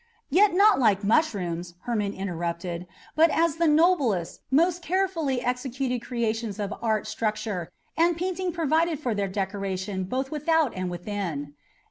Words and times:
"Yet 0.31 0.55
not 0.55 0.79
like 0.79 1.03
mushrooms," 1.03 1.75
Hermon 1.81 2.11
interrupted, 2.11 2.87
"but 3.15 3.29
as 3.29 3.57
the 3.57 3.67
noblest, 3.67 4.41
most 4.49 4.81
carefully 4.81 5.41
executed 5.45 6.01
creations 6.01 6.57
of 6.59 6.73
art 6.81 7.05
sculpture 7.05 7.69
and 7.95 8.17
painting 8.17 8.51
provide 8.51 8.97
for 8.97 9.13
their 9.13 9.27
decoration 9.29 10.05
both 10.05 10.31
without 10.31 10.73
and 10.75 10.89
within." 10.89 11.53